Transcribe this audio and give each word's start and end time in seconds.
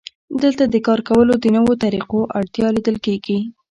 دلته 0.43 0.63
د 0.67 0.75
کار 0.87 0.99
کولو 1.09 1.33
د 1.39 1.45
نویو 1.55 1.79
طریقو 1.83 2.19
اړتیا 2.39 2.67
لیدل 2.75 2.97
کېږي 3.05 3.37